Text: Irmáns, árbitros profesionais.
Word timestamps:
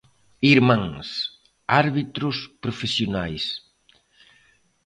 Irmáns, 0.53 1.07
árbitros 1.83 2.37
profesionais. 2.63 3.45